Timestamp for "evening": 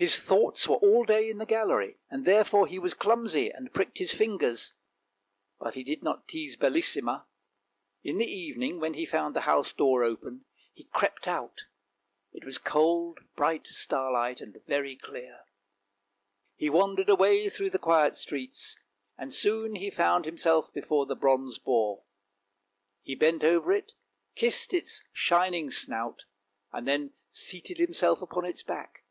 8.70-8.80